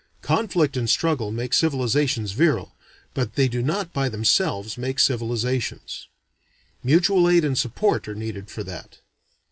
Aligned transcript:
Conflict 0.23 0.75
and 0.75 0.89
struggle 0.89 1.31
make 1.31 1.53
civilizations 1.53 2.31
virile, 2.31 2.75
but 3.13 3.35
they 3.35 3.47
do 3.47 3.61
not 3.61 3.93
by 3.93 4.09
themselves 4.09 4.75
make 4.75 4.97
civilizations. 4.97 6.07
Mutual 6.83 7.29
aid 7.29 7.45
and 7.45 7.55
support 7.55 8.07
are 8.07 8.15
needed 8.15 8.49
for 8.49 8.63
that. 8.63 8.97